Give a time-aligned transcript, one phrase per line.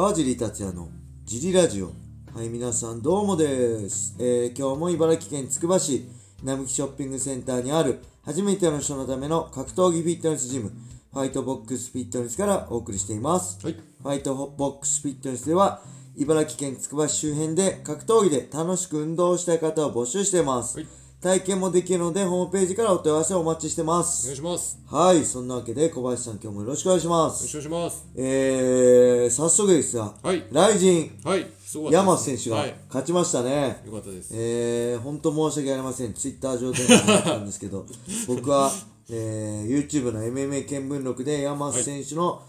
[0.00, 0.88] 川尻達也の
[1.26, 1.92] ジリラジオ。
[2.34, 6.08] はい皆さんどうもです、えー今日も茨城県つくば市
[6.42, 10.72] 並木ショッピングセンターにある初めての人のための格闘技フィットネスジム
[11.12, 13.74] ファイトボックスフィットネスからお送りしています、はい。
[13.74, 15.82] ファイトボックスフィットネスでは
[16.16, 24.78] 茨城県つくば市周辺で格闘技で楽しく運動をしたい方を募集しています、はい体験もできるのでホームページからお問い合わせをお待ちしてまお願すいします。
[24.90, 28.06] はいそんなわけで小林さん今日もよろしくお願いしますよろしくお願いします。
[28.16, 31.46] えー、早速ですが、はいライジンはい。
[31.90, 32.74] 山です選手がはい。
[32.88, 33.82] 勝ちましたね。
[33.84, 34.30] よかったです。
[34.34, 36.14] えー、本当申し訳ありません。
[36.14, 37.84] ツイッター上でもあったんですけど、
[38.26, 38.72] 僕は、
[39.10, 42.42] えー、YouTube の MMA 見聞録で山選手の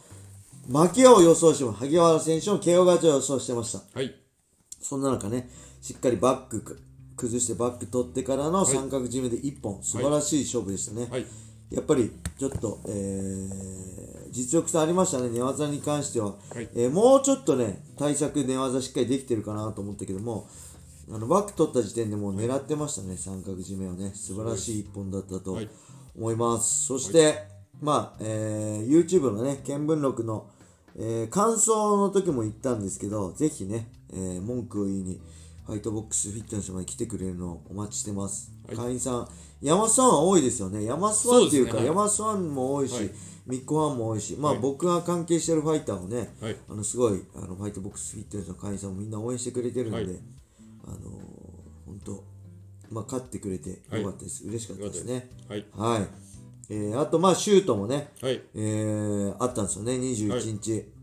[0.72, 3.82] 負けを予想しても、萩原選手の KO 勝ちを予想してました。
[3.94, 4.16] はい。
[4.82, 5.50] そんな中ね、
[5.82, 6.80] しっかりバック
[7.22, 11.08] 崩してバック取ってからの三角締めで1本、素晴らしい勝負でしたね。
[11.10, 11.26] はい。
[11.70, 16.70] やっぱりちょっと、えー実力差ありましたね、寝技に関しては、はい。
[16.74, 20.48] えーもうちょっとね、対策、寝技しっかりできてるかなと思ったけども、
[21.12, 25.70] あのバック取った時点でもう狙ってましたね、三角締めをね、素晴らしい一本だったとはい。
[26.18, 26.86] 思います。
[26.86, 27.36] そして、
[27.82, 30.48] まあ、えー YouTube のね、見聞録の、
[30.96, 35.20] えー感想の時も言ったんですけど、ぜひね、えー文句を言いに、
[35.72, 38.52] ファイトボックスフィットネスまで来てくれるのをお待ちしてます。
[38.68, 39.30] はい会員さん、
[39.62, 40.84] 山スワンは多いですよね。
[40.84, 43.12] 山スワンっていうか、そうねはい山スワンも多いし、はい
[43.48, 50.06] ミッコファンも多いし、まあ、はい僕が関係してるファイターをね、はいあのすごいあのファイトボックスフィットネスの会員さんもみんな応援してくれてるんで、はい
[50.88, 51.00] あのー、
[51.86, 52.24] 本当、
[52.92, 54.46] まあ、勝ってくれてよかったです。
[54.46, 55.30] 嬉しかったですね。
[55.48, 55.66] はい。
[55.78, 56.08] はい。
[56.70, 58.42] えー、あと、まあ、シュートもね、はい。
[58.56, 61.01] えー、あったんですよね、21日。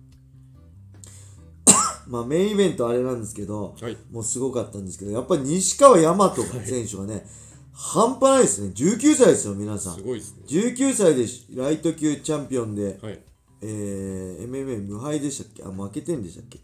[2.08, 7.26] まあ、メインイベントあれなんですけど、はいもうすごかったんですけど、やっぱり西川大和選手がね、
[7.72, 8.72] 半端ないですね。
[8.74, 10.02] 19歳ですよ、皆さんす。
[10.02, 10.42] ごいですね。
[10.48, 11.26] 19歳で
[11.62, 13.20] ライト級チャンピオンで、はい。
[13.60, 15.62] えー、MMA 無敗でしたっけ？
[15.64, 16.58] あ、負けてんでしたっけ？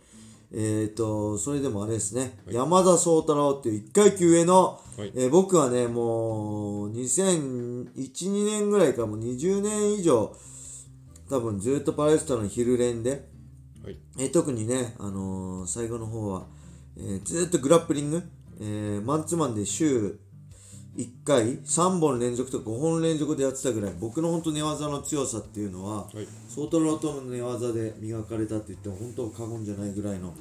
[0.57, 10.33] えーと、それでもあれですね、山田宗太郎っていう1階級上の、はいえー僕はね、もう、2001、2年ぐらいからもう20年以上、
[11.29, 13.29] 多分ずっとパレスタの昼練で、
[13.85, 13.99] はい。
[14.19, 16.47] えー特にね、あのー最後の方は、
[16.97, 18.23] えーずーっとグラップリング、
[18.61, 20.19] えーマンツーマンで週
[20.97, 26.27] 1回3本連続とか5本連続でやってたぐらい僕の本当寝技の強さっていうのは、はい。
[26.49, 30.37] ソートロートの寝技で磨かれたって言っても本当過言じゃないぐらいのはい。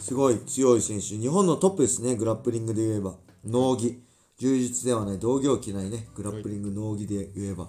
[0.00, 3.14] すごい強い選手日本のトップですねグラップリングで言えば
[3.46, 4.00] 農技
[4.38, 7.68] 柔術ではない道着を着ないねグラップリング農技で言えば、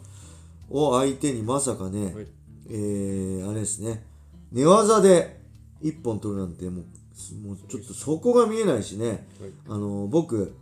[0.69, 2.27] を相手にまさかね、はい。
[2.69, 4.03] えー、あれですね
[4.55, 5.41] 寝技で
[5.83, 9.19] 1本取るなんてもうもうちょっとそこが見えないしね、はい。
[9.69, 10.55] あの僕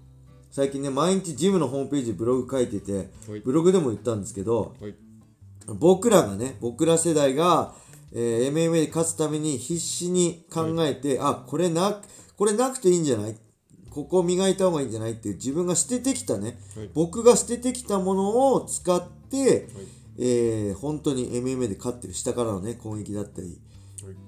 [0.52, 3.40] 最近ね毎日ジムのホームページブログ書いてて、はい。
[3.42, 4.96] ブログでも言ったんですけどはい。
[5.80, 7.74] 僕らがね僕ら世代が、
[8.12, 12.02] えー MMA で勝つために必死に考えて、あこれな
[12.36, 13.36] これなくていいんじゃない？
[13.90, 15.12] ここ磨いた方がいいんじゃない？
[15.12, 16.90] っていう自分が捨ててきたね、はい。
[16.94, 19.68] 僕が捨ててきたものを使って、
[20.20, 23.58] えー本当に MMA で勝ってる下からのね攻撃だったりはい。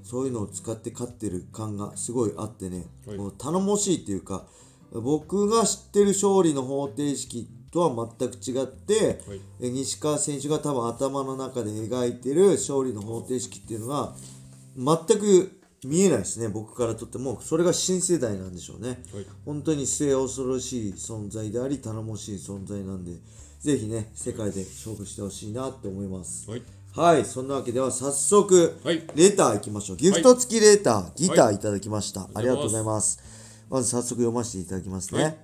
[0.03, 3.18] そういうのを使って勝ってる感がすごいあってね、はい。
[3.18, 4.46] もう頼もしいっていうか
[4.91, 9.41] 僕が知ってる勝利の方程式とは全く違って、はい。
[9.62, 14.16] え西川選手が多分頭の中で描いてる勝利の方程式っていうのが
[14.78, 15.52] 全く
[15.84, 17.40] 見えないですね僕からとっても。
[17.42, 19.25] それが新世代なんでしょうね、はい。
[19.46, 23.13] 本当に末恐ろしい存在であり頼もしい存在なんで
[23.59, 26.50] ぜひね世界で勝負してほしいなって思います。
[26.50, 26.63] はい。
[26.95, 29.97] はい、そんなわけでは早速、はいレターいきましょう。
[29.97, 32.29] ギフト付きレター、ギタはーいただきました。
[32.33, 33.19] ありがとうございます。
[33.69, 35.23] まず早速読ませていただきますね。
[35.23, 35.38] はい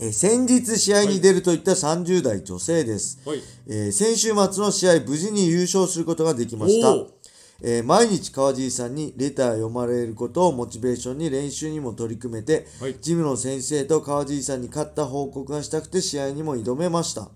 [0.00, 3.20] えー先日試合に出るといった30代女性です。
[3.26, 3.42] はい。
[3.66, 6.94] えー先週末の試合、無事に優勝することができました。
[7.62, 12.96] えー毎日川尻さんにレター読まれることをモチベーションに練習にも取り組めて、はい。
[13.00, 17.28] ジムの先生と川尻さんに勝った報告がしたくて試合にも挑めました。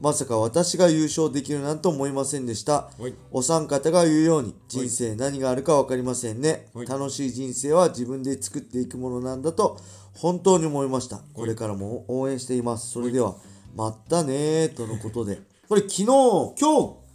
[0.00, 2.90] まさか私が優勝できるなんて思いませんでした。
[2.98, 3.14] はい。
[3.30, 6.86] お三方が言うように人生何があるか分かりませんね、はい。
[6.86, 9.80] 楽しい人生は自分で作っていくものなんだと
[10.14, 11.20] 本当に思いました。
[11.34, 12.90] これからも応援しています。
[12.90, 13.36] それでは
[13.74, 15.40] またねーとのことで。
[15.68, 17.08] これ昨日今日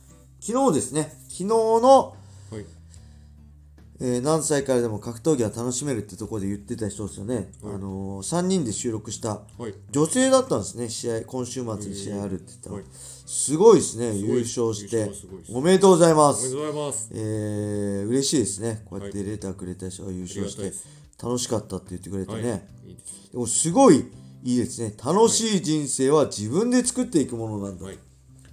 [0.45, 1.13] 昨日ですね。
[1.29, 2.15] 昨日の、
[2.53, 2.65] はい。
[4.01, 9.73] えー何歳からでも格闘技は楽しめるってところで言ってた人ですよね、はいあのー、3人で収録したはい。
[9.91, 12.83] 女性だったんですね試合今週末に試合あるって言ったら、はい
[13.25, 15.09] すごいですね優勝して
[15.49, 17.09] おめでとうございますおめでとうございます。
[17.13, 18.83] えー、嬉しいですね。
[18.85, 20.71] こうやってレターくれた人が優勝して
[21.23, 22.43] 楽しかったって言ってくれてはい。
[22.43, 22.67] ね。
[22.85, 23.31] いいです。
[23.31, 24.05] でもすごい
[24.43, 24.93] いいですね。
[25.03, 27.85] 楽しい人生は自分で作っていくものなんだ。
[27.85, 27.97] はい。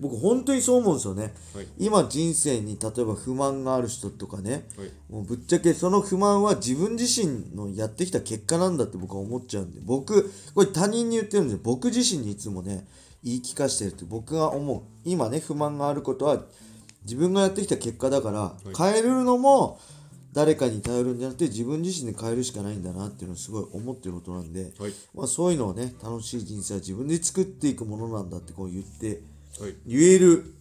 [0.00, 1.34] 僕本当にそう思うんですよね。
[1.54, 1.66] はい。
[1.78, 4.90] 今人生に例えば不満がある人とかねはい。
[5.10, 12.86] もうぶっちゃけその不満は自分自身のやってきた結果なんだって僕は思っちゃうんで僕これ他人に言ってるんで僕自身にいつもね
[13.22, 16.42] 言い聞かせてるって僕が思う今ね不満があることは
[17.04, 19.80] 自分がやってきた結果だから、変えるのも
[20.32, 24.92] 誰かに頼るんじゃなくて自分自身で変えるしかないんだなっていうのをすごい思ってることなんで、はい。
[25.14, 29.18] まあ、そういうのをね楽しい人生は自分で作っていくものなんだってこう言ってはい
[29.86, 30.54] 言える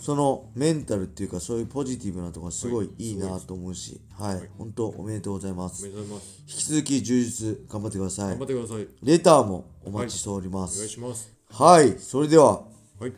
[0.00, 5.84] そのメンタルっていうかそういうポジティブなところがすごいいいなと思うし、はい、本当おめでとうございまおす。
[5.84, 8.44] めでとうございます引き続き充実頑張ってください頑張。
[8.44, 10.88] ってくださいレターもお待ちしておりまお願いす。
[10.88, 12.62] しますはい、それでは、
[12.98, 13.12] はい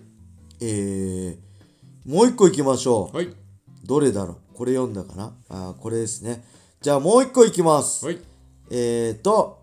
[0.61, 1.37] えー、
[2.05, 3.17] もう一個いきましょう。
[3.17, 3.29] はい
[3.85, 4.57] どれだろう？
[4.57, 5.35] これ読んだかな？
[5.49, 6.43] あーこれですね。
[6.81, 8.07] じゃあもう一個いきます。
[8.07, 8.19] はい
[8.71, 9.63] えーと、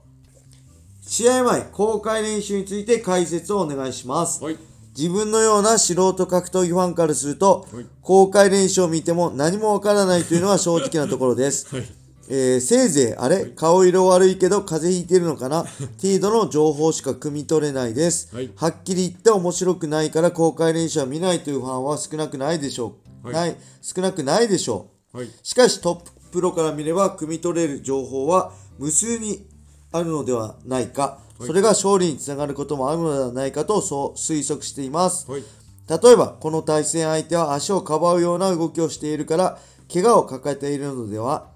[1.02, 4.44] 試合前、公開練習について解説をお願いします。
[4.44, 4.58] はい
[4.98, 7.86] 自分のような素人格闘技ファンからすると、はい。
[8.02, 11.74] 公開練習を見ても何もわからないというのは正直なところです。
[11.76, 11.86] はい。
[12.30, 15.66] えーせいぜい、あれ、顔色悪いけど風邪ひいてるのかな？
[16.02, 18.34] 程度の情報しか汲み取れないです。
[18.34, 18.50] はい。
[18.56, 23.28] はっきり言って面白くないから公開練習は見ないというファンは少なくないでしょう。
[23.28, 23.36] はい。
[23.36, 25.18] ない、少なくないでしょう。
[25.18, 25.30] はい。
[25.44, 29.46] しかしトッププロから見れば汲み取れる情報は無数に
[29.92, 35.30] あるのではないか、それが勝利につながることもあるのではないかとそう推測しています。
[35.30, 35.44] はい。
[35.90, 39.60] 例えばこの対戦相手は足をかばうような動きをしているから
[39.92, 41.50] 怪我を抱えているのでは？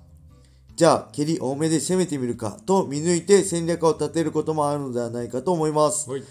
[0.76, 6.10] じゃあ蹴り多めで攻めてみるかと見抜いて戦略を立てることもあるのではないかと思います。
[6.10, 6.24] はい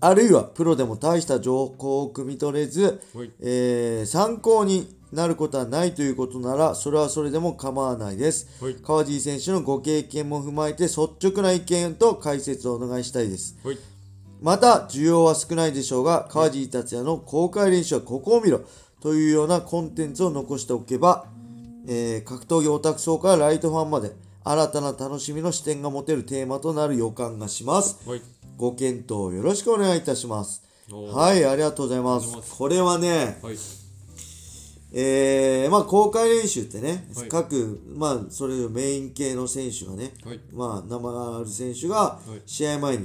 [0.00, 3.30] あるいはプロでも大した情報を汲み取れず、はい。
[3.40, 8.76] えー参考になることはないということならそれはそれでも構わないです、はい。
[8.76, 13.58] 川尻選手のご経験も踏まえて率直な意見と解説をお願いしたいです。
[13.62, 13.78] はい。
[14.40, 18.62] また需要は少ないでしょうが川尻達也の公開練習はここを見ろ
[19.00, 21.26] というようなコンテンツを残しておけば、
[21.86, 24.12] えー格闘技オタク層からライトファンまで
[24.44, 28.08] 新たな楽しみの視点が持てるテーマとなる予感がします。
[28.08, 28.22] はい
[28.60, 30.62] ご検討よろしくお願いいたします。
[30.92, 32.50] はいありがとうございまありがとうございます。
[32.50, 33.56] すこれはねはい。
[34.92, 37.28] えー、まあ公開練習ってね、はい。
[37.28, 40.40] 各まあそれぞれメイン系の選手がね、はい。
[40.52, 42.42] まあ名前がある選手がい。
[42.44, 43.04] 試合前に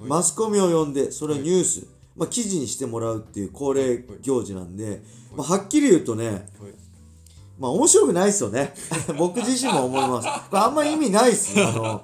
[0.00, 0.08] はい。
[0.08, 1.86] マスコミを呼んでそれをニュース、
[2.16, 5.02] まあ記事にしてもらうっていう恒例行事なんで、
[5.36, 6.40] まあ、はっきり言うとねはい
[7.58, 8.74] まあ面白くないですよね。
[9.16, 10.28] 僕自身も思います。
[10.50, 12.02] これあんまり意味ないっす あの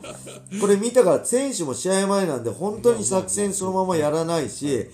[0.60, 4.88] これ見たから選手も試合前なんで本当に作戦そのままやらないし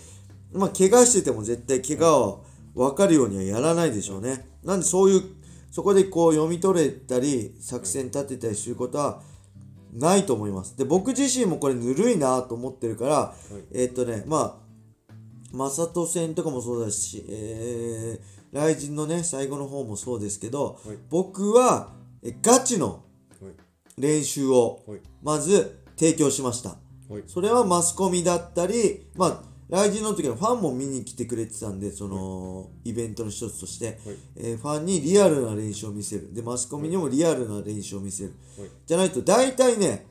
[0.52, 2.44] まあ怪我してても絶対怪我を
[2.74, 4.48] 分かるようにはやらないでしょうね。
[4.64, 5.22] なんでそういう
[5.70, 9.22] そこでこう読み取れたり作戦立てたりすることは
[9.92, 10.76] ないと思います。
[10.76, 13.34] で僕自身もこれぬるいなと思ってるから、
[13.72, 14.68] えーっとねまあ
[15.52, 20.96] 正人戦とかもそうだし、えー、ライジンのね最後の方もそうですけど、はい。
[21.10, 21.92] 僕は
[22.22, 23.04] えガチの
[23.40, 23.52] はい。
[24.00, 25.00] 練習をはい。
[25.22, 26.76] まず提供しました。
[27.08, 27.24] はい。
[27.26, 33.96] それはマスコミだったりまあライジンの時のファンも見に来てくれてたんでその、イベントの一つとして、はい。
[34.36, 36.32] えーファンにリアルな練習を見せる。
[36.32, 38.68] でマスコミにもリアルな練習を見せる、はい。
[38.86, 40.06] じゃないと大体ね、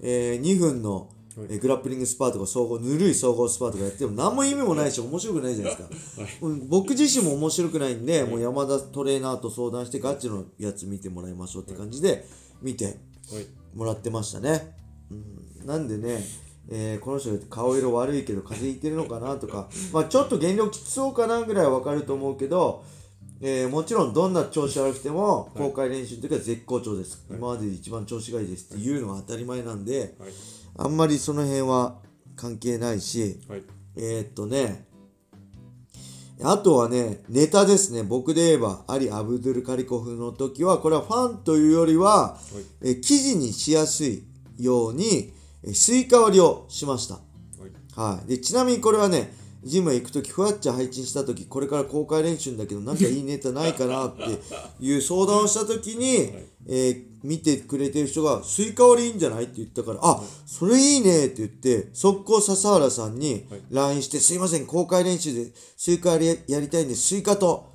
[0.00, 1.46] えー2分の、はい。
[1.50, 12.26] えーグラップリングスパーとか総合ぬるい総合スパーとかやっても何も意味もないし面白くないじゃないですか、 うん僕自身も面白くないんで、もう山田トレーナーと相談してガチのやつ見てもらいましょうって感じで
[12.62, 13.46] 見てはい。
[13.74, 14.74] もらってましたね、
[15.10, 15.14] う
[15.64, 16.24] ん、なんでね、
[16.68, 22.82] えーこの人顔色悪いけど風邪ひいてるのかなとか、まあ、ちょっと減量きつそうかなぐらいは分かると思うけど、
[23.40, 30.30] えーもちろんどんな調子悪くても公開練習の時は絶好調です、今までで一番調子がいいですっていうのが当たり前なんで、はい
[30.78, 31.96] あんまりその辺は
[32.36, 33.62] 関係ないしはい
[33.96, 34.86] えーっとね
[36.42, 38.02] あとはね、ネタですね。
[38.02, 42.38] 僕で言えば、アリ・アブドゥル・カリコフの時は、これはファンというよりは、
[42.82, 44.22] えー記事にしやすい
[44.58, 45.32] ように、
[45.64, 47.14] えースイカ割りをしました。
[47.14, 47.20] は
[48.10, 48.28] いはい。
[48.28, 49.32] で、ちなみにこれはね、
[49.66, 54.22] ジムへ行くとき、ふわっちゃ配信したとき、これから公開練習だけど、なんかいいネタないかなって
[54.80, 56.32] いう相談をしたときに、
[56.66, 67.72] えー見てくれてる人が、スイカ割りいいんじゃないって言ったから、あ、それいいねって言って、速攻笹原さんに LINE して、すいません、公開練習でスイカ割りやりたいんで、スイカと、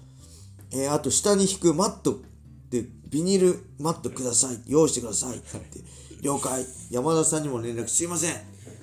[0.72, 2.22] えーあと下に敷くマット
[2.70, 5.80] でビニールマットください用意してくださいって言って
[6.22, 6.66] 了解。
[6.90, 8.36] 山田さんにも連絡すいません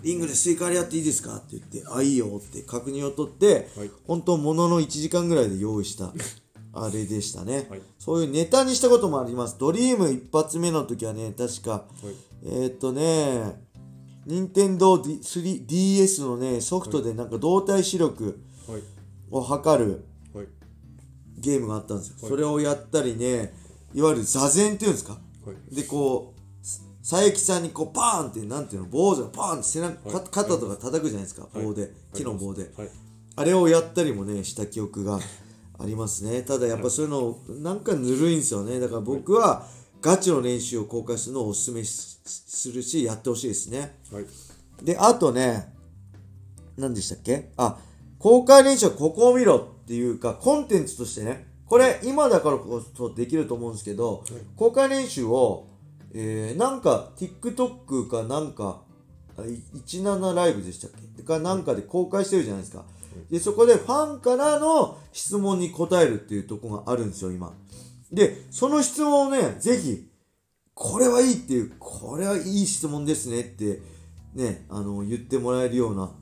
[0.02, 1.36] リングでスイカ割りやっていいですか？
[1.36, 3.90] って言ってあいいよって確認を取って、はい。
[4.06, 6.12] 本当ものの1時間ぐらいで用意した
[6.72, 7.82] あれでしたね、はい。
[7.98, 9.56] そういうネタにしたこともあります。
[9.58, 11.86] ドリーム一発目の時はね確か、
[12.42, 13.66] えーっとね
[14.26, 18.38] 任天堂 3DS のねソフトでなんか動体視力、
[18.68, 18.82] はい。
[19.30, 20.46] を測るはい。
[21.38, 22.30] ゲームがあったんですよ、はい。
[22.30, 23.54] それをやったりね
[23.94, 25.18] いわゆる座禅っていうんですか？
[25.46, 25.74] はい。
[25.74, 26.37] でこう
[27.02, 30.24] 佐伯さんにこうパーンってなんていうの棒じゃパーンって背中、はい。
[30.24, 31.64] か肩とか叩くじゃないですか、はい。
[31.64, 32.90] 棒で木の棒で、はい。
[33.36, 35.18] あれをやったりもねした記憶が
[35.78, 36.42] ありますね。
[36.42, 38.80] ただやっぱそういうのなんかぬるいんですよね。
[38.80, 39.66] だから僕は
[40.02, 43.96] ガチの練習を公開するのをおすすめしするしやってほしいですね。
[44.12, 44.24] はい。
[44.82, 45.72] であとね
[46.76, 47.52] 何でしたっけ？
[47.56, 47.78] あ
[48.18, 51.46] 公開練習はここを見ろっていうかコンテンツとしてね。
[51.66, 54.24] これ今だからこそできると思うんですけど、
[54.56, 55.67] 公開練習を、
[56.14, 58.82] えーなんか TikTok かなんか
[59.36, 61.22] あい17ライブでしたっけ？
[61.22, 62.84] かなんかで公開してるじゃないですか。
[63.30, 67.52] でそこでファンからの質問に答えるっていうとこがあるんですよ今。
[68.12, 70.08] でその質問をねぜひ
[70.74, 73.82] これはいいっていうこれはいい質問ですねって
[74.34, 76.12] ねあの言ってもらえるようなはい。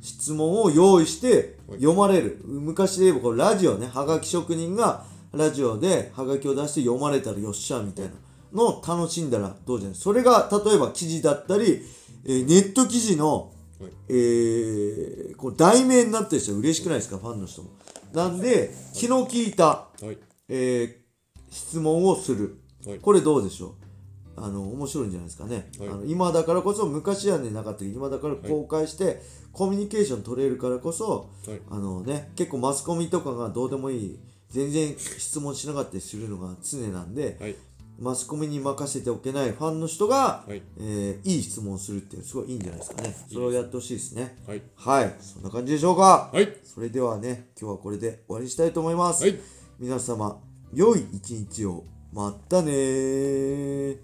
[0.00, 1.80] 質問を用意してはい。
[1.80, 2.40] 読まれる。
[2.44, 8.12] 昔で言えばこれラジオねはがき職人がラジオではがきを出して読まれたらよっしゃみたいな
[8.52, 9.98] のを楽しんだらどうじゃない？
[9.98, 11.82] それが例えば記事だったり、
[12.24, 13.92] えーネット記事の、はい。
[14.08, 17.18] えーこう題名になってる人は嬉しくないですか？
[17.18, 17.70] ファンの人も。
[18.12, 20.18] なんで気の利いた、はい。
[20.48, 20.94] えー
[21.50, 22.58] 質問をする。
[22.86, 22.98] はい。
[22.98, 23.72] これどうでしょう？
[24.40, 25.88] あの面白いんじゃないですかね、はい。
[25.88, 27.80] あの今だからこそ昔はねなかった。
[27.80, 29.20] けど今だから公開して、
[29.52, 31.60] コミュニケーション取れるからこそはい。
[31.70, 34.18] あのね結構マスコミとかがどうでもいい
[34.50, 37.56] 全然質問しなかったりするのが常なんで、はい
[37.98, 40.62] マスコミに任せておけないファンの人が、はい。
[40.78, 43.16] えーいい質問をするっていうすごいいいんじゃないですかね。
[43.32, 44.38] それをやってほしいですね。
[44.46, 44.62] はい。
[44.76, 45.14] はい。
[45.20, 46.30] そんな感じでしょうか。
[46.32, 46.56] はい。
[46.64, 49.38] それではね今日はこれで終わりにしたいと思います、はい。
[49.78, 50.40] 皆様
[50.72, 51.84] 良い一日を。
[52.10, 53.98] またねー